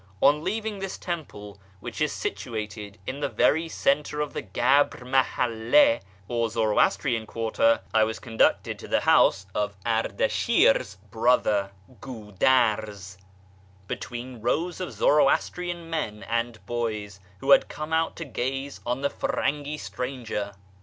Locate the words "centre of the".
3.69-4.41